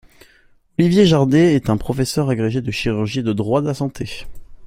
Olivier 0.79 1.05
Jardé 1.05 1.37
est 1.53 1.69
un 1.69 1.77
professeur 1.77 2.27
agrégé 2.29 2.61
de 2.61 2.71
chirurgie 2.71 3.19
et 3.19 3.21
de 3.21 3.33
droit 3.33 3.61
de 3.61 3.67
la 3.67 3.75
santé. 3.75 4.25